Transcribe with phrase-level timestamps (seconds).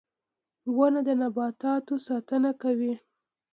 [0.75, 2.93] •ونه د نباتاتو ساتنه کوي.